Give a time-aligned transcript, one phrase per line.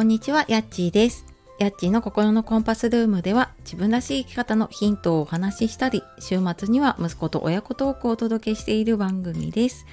[0.00, 1.26] こんにちは、やっちーです。
[1.58, 9.84] やっちーの心のコンパスルームでは自分らしい生き方のヒントをお話ししたり、週末には息子と親子トークをお届けしている番組です。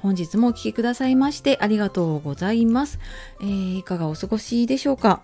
[0.00, 2.98] 本日もお聴きくださいましてありがとうございます。
[3.40, 5.22] えー、いかがお過ごしでしょうか？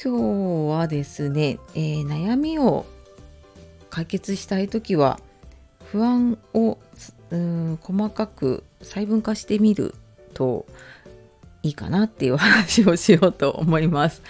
[0.00, 2.86] 今日はですね、えー、悩みを
[3.90, 5.18] 解決したい時は
[5.86, 6.78] 不安を
[7.32, 9.92] うん細かく細分化してみる
[10.34, 10.66] と
[11.64, 14.22] いいかなっていう話をしようと思います。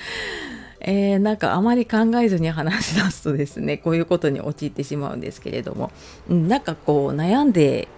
[0.81, 5.91] えー、なんかあまり考えずに話し出すとですねこういうことに陥ってしまうんですけれども、
[6.29, 7.89] なんかこう悩んで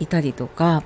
[0.00, 0.82] いたりとか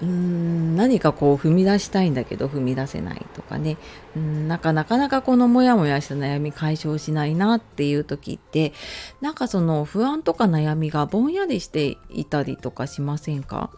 [0.00, 3.76] うーん何かこう踏み出したいんだけど踏み出せないとかね。
[4.16, 8.72] うんなんかなかなかこのモヤモヤした悩み解消しないなっていう時って
[9.20, 13.70] なんかその不安とか悩みがぼんやりしていたりとかしませんか？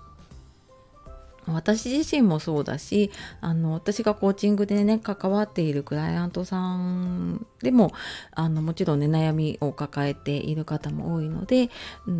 [1.46, 7.92] 私自身もそうだしあの私がコーチングでね関わっているクライアントさんでも
[8.32, 11.70] あのもちろんね悩みを抱えている方も多いので、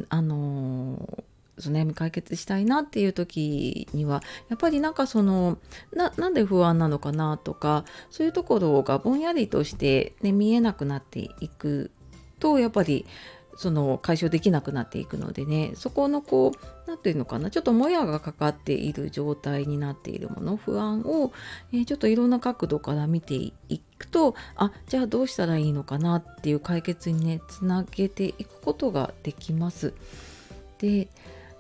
[0.09, 1.25] あの
[1.59, 5.59] その悩み解決したいなっていう時にはやっぱりなんかその
[5.93, 11.91] なんで不安なのかなとかそういうところがぼんやりとして、ね、見えなくなっていく
[12.39, 13.07] とやっぱり
[13.57, 21.33] その解消できなくなっていくのでねそこのこう何て言うのかなちょっともやがかかっている状態になっているもの不安を、
[21.73, 23.53] えー、ちょっといろんな角度から見てい
[23.99, 29.95] くとあじゃあどうしたらいいのかなっていう解決にねつなげていくことができます。
[30.79, 31.09] で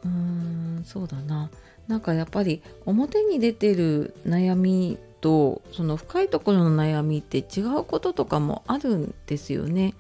[0.04, 1.50] うーんそうだな
[1.88, 9.94] なんかやっぱり表に出てる悩みとその深いところの悩みって違うこととかもあるんですよね。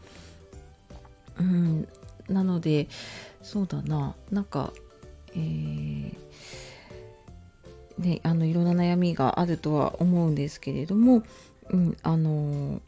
[1.42, 1.88] うん、
[2.34, 2.88] なので
[3.42, 4.14] そうだな。
[4.30, 4.72] なんか、
[5.34, 6.16] えー
[7.98, 11.22] ね、あのいろんな悩みがあるとは思うんですけれども、
[11.70, 12.80] うん、あの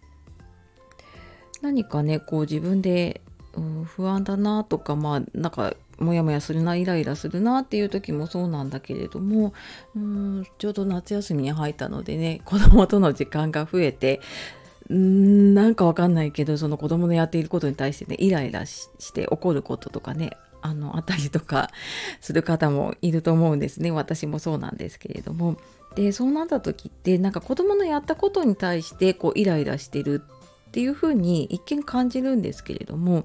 [1.63, 3.21] 何かねこう自分で、
[3.55, 9.55] うん、不安だなとかまあなんかモヤモヤするなイライラするなっていう時もそうなんだけれども
[9.95, 14.21] うんちょうど夏休みに入ったのでね子供との時間が増えて
[14.93, 21.71] んなんかわかんないけどその子供のやっていることに対してねイライラして怒ることとかねあのあったりとか
[22.21, 25.57] する方もいると思うんですね私もそうなんですけれども。
[25.95, 30.23] でそうなった時ってなんか子供のやったことに対してこうイライラしてる
[30.69, 33.23] っていうふうに一見感じるんですけれども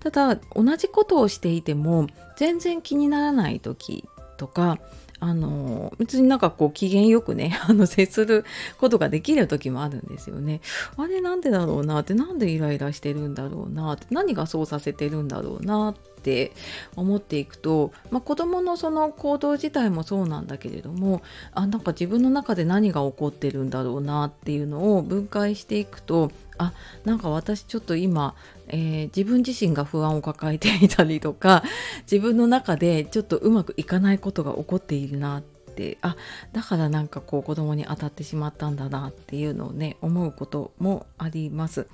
[0.00, 4.04] ただ同じことをしていても全然気にならない時
[4.36, 4.78] とか
[5.20, 8.44] あの別になんかこう機嫌よくね あの接する
[8.78, 10.60] ことができる時もあるんですよね。
[10.96, 16.52] あれなんでだろうなってなんでイライラしてるんだろうなって何がそうさせてるんだろうなっって
[16.96, 21.22] 思っていくと、まあ、子どものその行動自体もそうなんだけれども
[21.52, 26.74] あなんか自分の中で何が起こってるんだろうなっていうのを分解していくとあ
[27.06, 28.34] なんか私ちょっと今、
[28.68, 31.64] えー、自分自身が不安を抱えていたりとか
[32.02, 36.16] 自分の中でちょっとうまくいかないことが起こっているなってあ
[36.52, 41.86] だからなんかこう子供に当たってしまったんだなっていうのをね思うこともあります。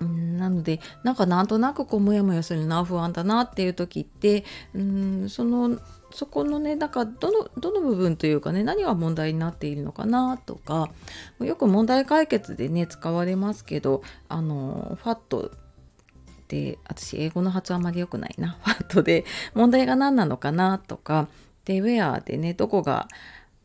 [0.00, 4.44] うんなのでなんかなんとなくこうモヤモヤするな不安だなっていう時って
[4.74, 5.78] うんその
[6.12, 10.90] そこのねだかどのどの部分というかね何が問題になっているのかなとか
[11.38, 15.52] よく問題解決でね使われますけどあのファット
[16.48, 19.24] で私英語の発音あまり良くないな ファットで
[19.54, 21.28] 問題が何なのかなとか
[21.64, 23.06] でウェアでねどこが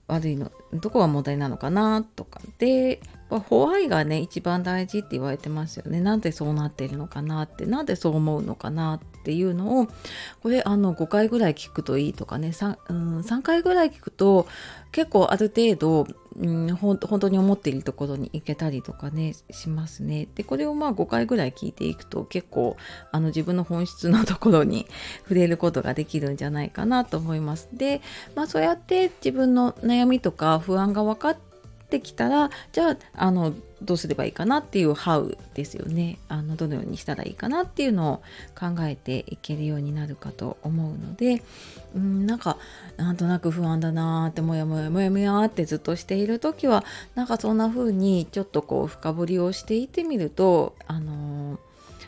[0.08, 9.88] 悪いのどこが問題なのかなとかでホワイがね一番大事って言われてますよねなんでそうなっているのかなってなんでそう思うのかなっていうのを
[10.44, 12.78] これあの5回ぐらい聞くといいとかね 3,
[13.24, 14.48] 3回ぐらい聞くと
[14.92, 20.28] 結構ある程度、うん、本当に思っているところに行けたりとかねしますね。
[20.36, 22.78] でこれをまあ5回ぐらい聞いていくと結構
[23.12, 24.86] あの自分の本質のところに
[25.24, 27.68] 触れることができるんじゃないかなと思います。
[27.74, 28.02] で、
[28.36, 31.55] まあ、そうやって自分の悩みとか不安が分かって
[31.86, 36.18] ってきたらじゃああのどうすればいいかなっていう How ですよね。
[36.28, 38.18] あのどのようにしたらいいかなっていうのを
[38.58, 41.44] 考えていけるようになるかと思うので
[41.96, 42.58] うんなんか
[42.98, 46.84] なんとなく不安だなーってもやもやもやもやってずっとしている時は
[47.14, 51.58] なんかそんな風にちょっとこう深掘りをしていってみるとあのー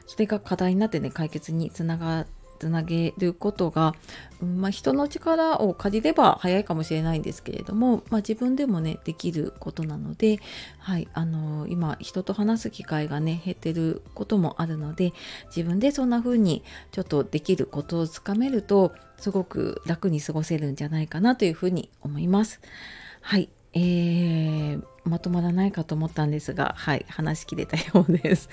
[0.07, 2.27] それが課題になってね解決につながっ
[2.57, 3.95] つなげることが、
[4.41, 10.39] まあ、人の力を借りれば早いかもしれないんですけれども、まあ、自分でもねできることなので、
[10.79, 15.13] はいあのー、今人と話す機会がね減ってることもあるので
[15.55, 22.59] 自分でそんな風にちょっとできることをつかめるとすごく楽に過ごせるんじゃないかなというふうに思います。
[23.21, 28.49] はい、えーまとまらないかと思ったんですが、はい、話しきれたようです。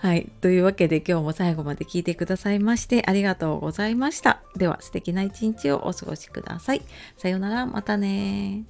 [0.00, 4.42] はい、というわけで今日も最後まで聞いてくださいましてありがとうございました。
[4.56, 6.82] では素敵な一日をお過ごしください。
[7.16, 8.64] さようなら、またね